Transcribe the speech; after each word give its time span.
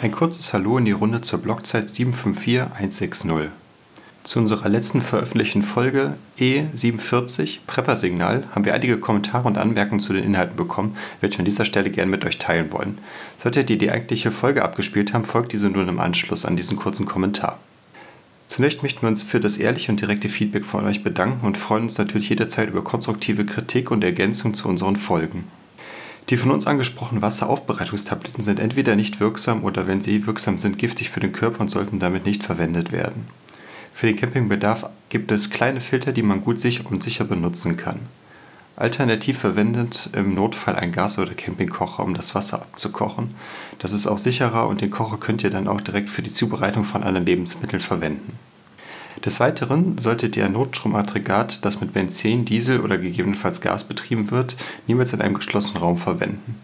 Ein 0.00 0.12
kurzes 0.12 0.52
Hallo 0.52 0.78
in 0.78 0.84
die 0.84 0.92
Runde 0.92 1.22
zur 1.22 1.40
Blockzeit 1.40 1.90
754160. 1.90 3.50
Zu 4.22 4.38
unserer 4.38 4.68
letzten 4.68 5.00
veröffentlichten 5.00 5.64
Folge 5.64 6.14
E47 6.38 7.58
Prepper-Signal 7.66 8.44
haben 8.54 8.64
wir 8.64 8.74
einige 8.74 8.98
Kommentare 8.98 9.48
und 9.48 9.58
Anmerkungen 9.58 9.98
zu 9.98 10.12
den 10.12 10.22
Inhalten 10.22 10.54
bekommen, 10.54 10.96
welche 11.20 11.40
an 11.40 11.46
dieser 11.46 11.64
Stelle 11.64 11.90
gerne 11.90 12.12
mit 12.12 12.24
euch 12.24 12.38
teilen 12.38 12.70
wollen. 12.72 12.98
Solltet 13.38 13.70
ihr 13.70 13.78
die 13.78 13.90
eigentliche 13.90 14.30
Folge 14.30 14.62
abgespielt 14.62 15.14
haben, 15.14 15.24
folgt 15.24 15.52
diese 15.52 15.68
nun 15.68 15.88
im 15.88 15.98
Anschluss 15.98 16.44
an 16.44 16.54
diesen 16.54 16.76
kurzen 16.76 17.04
Kommentar. 17.04 17.58
Zunächst 18.46 18.84
möchten 18.84 19.02
wir 19.02 19.08
uns 19.08 19.24
für 19.24 19.40
das 19.40 19.58
ehrliche 19.58 19.90
und 19.90 20.00
direkte 20.00 20.28
Feedback 20.28 20.64
von 20.64 20.84
euch 20.84 21.02
bedanken 21.02 21.44
und 21.44 21.58
freuen 21.58 21.84
uns 21.84 21.98
natürlich 21.98 22.28
jederzeit 22.28 22.68
über 22.68 22.84
konstruktive 22.84 23.44
Kritik 23.44 23.90
und 23.90 24.04
Ergänzung 24.04 24.54
zu 24.54 24.68
unseren 24.68 24.94
Folgen. 24.94 25.48
Die 26.30 26.36
von 26.36 26.50
uns 26.50 26.66
angesprochenen 26.66 27.22
Wasseraufbereitungstabletten 27.22 28.44
sind 28.44 28.60
entweder 28.60 28.96
nicht 28.96 29.18
wirksam 29.18 29.64
oder 29.64 29.86
wenn 29.86 30.02
sie 30.02 30.26
wirksam 30.26 30.58
sind, 30.58 30.76
giftig 30.76 31.08
für 31.08 31.20
den 31.20 31.32
Körper 31.32 31.60
und 31.60 31.70
sollten 31.70 31.98
damit 31.98 32.26
nicht 32.26 32.42
verwendet 32.42 32.92
werden. 32.92 33.26
Für 33.94 34.06
den 34.06 34.16
Campingbedarf 34.16 34.90
gibt 35.08 35.32
es 35.32 35.48
kleine 35.48 35.80
Filter, 35.80 36.12
die 36.12 36.22
man 36.22 36.44
gut 36.44 36.60
sicher 36.60 36.84
und 36.90 37.02
sicher 37.02 37.24
benutzen 37.24 37.78
kann. 37.78 38.00
Alternativ 38.76 39.38
verwendet 39.38 40.10
im 40.12 40.34
Notfall 40.34 40.76
ein 40.76 40.92
Gas- 40.92 41.18
oder 41.18 41.34
Campingkocher, 41.34 42.04
um 42.04 42.14
das 42.14 42.34
Wasser 42.34 42.62
abzukochen. 42.62 43.34
Das 43.78 43.92
ist 43.92 44.06
auch 44.06 44.18
sicherer 44.18 44.68
und 44.68 44.82
den 44.82 44.90
Kocher 44.90 45.16
könnt 45.16 45.42
ihr 45.42 45.50
dann 45.50 45.66
auch 45.66 45.80
direkt 45.80 46.10
für 46.10 46.22
die 46.22 46.32
Zubereitung 46.32 46.84
von 46.84 47.02
anderen 47.02 47.26
Lebensmitteln 47.26 47.80
verwenden. 47.80 48.38
Des 49.28 49.40
Weiteren 49.40 49.98
solltet 49.98 50.38
ihr 50.38 50.46
ein 50.46 50.52
Notstromaggregat, 50.52 51.62
das 51.62 51.82
mit 51.82 51.92
Benzin, 51.92 52.46
Diesel 52.46 52.80
oder 52.80 52.96
gegebenenfalls 52.96 53.60
Gas 53.60 53.84
betrieben 53.84 54.30
wird, 54.30 54.56
niemals 54.86 55.12
in 55.12 55.20
einem 55.20 55.34
geschlossenen 55.34 55.82
Raum 55.82 55.98
verwenden. 55.98 56.54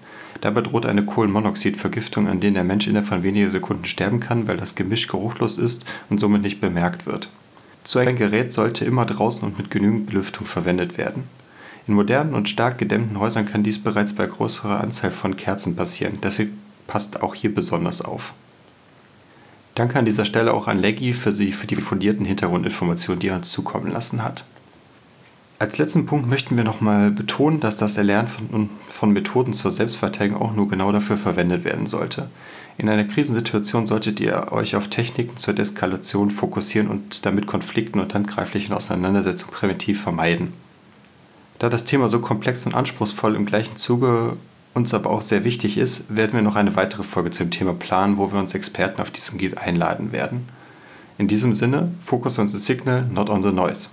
Dabei 0.41 0.63
droht 0.63 0.87
eine 0.87 1.05
Kohlenmonoxidvergiftung, 1.05 2.27
an 2.27 2.41
der 2.41 2.53
der 2.53 2.65
Mensch 2.65 2.87
innerhalb 2.87 3.07
von 3.07 3.23
wenigen 3.23 3.51
Sekunden 3.51 3.85
sterben 3.85 4.19
kann, 4.19 4.49
weil 4.49 4.57
das 4.57 4.77
Gemisch 4.77 5.09
geruchlos 5.09 5.59
ist 5.59 5.85
und 6.09 6.19
somit 6.19 6.41
nicht 6.41 6.63
bemerkt 6.63 7.05
wird. 7.05 7.29
So 7.85 7.99
ein 7.99 8.17
Gerät 8.17 8.55
sollte 8.55 8.87
immer 8.87 9.05
draußen 9.05 9.47
und 9.47 9.59
mit 9.59 9.71
genügend 9.71 10.07
Belüftung 10.07 10.47
verwendet 10.47 10.97
werden. 10.97 11.25
In 11.87 11.93
modernen 11.93 12.33
und 12.33 12.49
stark 12.49 12.79
gedämmten 12.79 13.21
Häusern 13.21 13.45
kann 13.45 13.63
dies 13.63 13.79
bereits 13.79 14.15
bei 14.15 14.25
größerer 14.25 14.81
Anzahl 14.81 15.11
von 15.11 15.37
Kerzen 15.37 15.77
passieren, 15.77 16.17
deshalb 16.23 16.49
passt 16.87 17.23
auch 17.23 17.35
hier 17.35 17.55
besonders 17.55 18.01
auf. 18.01 18.33
Danke 19.75 19.99
an 19.99 20.05
dieser 20.05 20.25
Stelle 20.25 20.55
auch 20.55 20.69
an 20.69 20.79
Leggy 20.79 21.15
für, 21.15 21.33
sie, 21.33 21.53
für 21.53 21.67
die 21.67 21.77
fundierten 21.77 22.25
Hintergrundinformationen, 22.25 23.19
die 23.19 23.29
er 23.29 23.37
uns 23.37 23.51
zukommen 23.51 23.91
lassen 23.91 24.23
hat. 24.23 24.45
Als 25.59 25.79
letzten 25.79 26.07
Punkt 26.07 26.29
möchten 26.29 26.57
wir 26.57 26.65
nochmal 26.65 27.11
betonen, 27.11 27.61
dass 27.61 27.77
das 27.77 27.97
Erlernen 27.97 28.29
von, 28.29 28.71
von 28.89 29.13
Methoden 29.13 29.53
zur 29.53 29.71
Selbstverteidigung 29.71 30.41
auch 30.41 30.55
nur 30.55 30.69
genau 30.69 30.93
dafür 30.93 31.17
verwendet 31.17 31.65
werden 31.65 31.87
sollte. 31.87 32.29
In 32.77 32.89
einer 32.89 33.05
Krisensituation 33.05 33.87
solltet 33.87 34.21
ihr 34.21 34.53
euch 34.53 34.75
auf 34.77 34.89
Techniken 34.89 35.37
zur 35.37 35.55
Deskalation 35.55 36.31
fokussieren 36.31 36.89
und 36.89 37.25
damit 37.25 37.47
Konflikten 37.47 38.01
und 38.01 38.15
handgreiflichen 38.15 38.75
Auseinandersetzungen 38.75 39.55
präventiv 39.55 40.03
vermeiden. 40.03 40.53
Da 41.61 41.69
das 41.69 41.85
Thema 41.85 42.09
so 42.09 42.19
komplex 42.19 42.67
und 42.67 42.75
anspruchsvoll 42.75 43.37
im 43.37 43.47
gleichen 43.47 43.77
Zuge 43.77 44.37
uns 44.75 44.93
aber 44.93 45.11
auch 45.11 45.23
sehr 45.23 45.45
wichtig 45.45 45.79
ist, 45.79 46.15
werden 46.15 46.33
wir 46.35 46.43
noch 46.43 46.57
eine 46.57 46.77
weitere 46.77 47.05
Folge 47.05 47.31
zum 47.31 47.51
Thema 47.51 47.75
planen, 47.75 48.19
wo 48.19 48.33
wir 48.33 48.39
uns 48.39 48.55
Experten 48.55 49.01
auf 49.01 49.11
diesem 49.11 49.39
Gebiet 49.39 49.59
einladen 49.59 50.13
werden. 50.13 50.49
In 51.17 51.29
diesem 51.29 51.53
Sinne, 51.53 51.93
focus 52.03 52.39
on 52.39 52.49
the 52.49 52.59
signal, 52.59 53.05
not 53.05 53.31
on 53.31 53.43
the 53.43 53.53
noise. 53.53 53.89